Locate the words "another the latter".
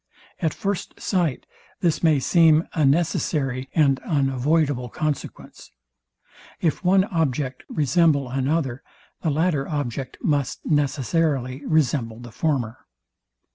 8.27-9.67